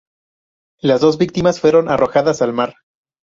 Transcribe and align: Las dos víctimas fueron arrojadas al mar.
Las 0.79 1.01
dos 1.01 1.19
víctimas 1.19 1.59
fueron 1.59 1.87
arrojadas 1.87 2.41
al 2.41 2.53
mar. 2.53 2.73